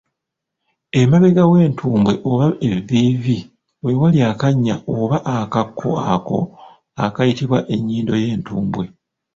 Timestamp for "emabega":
1.01-1.43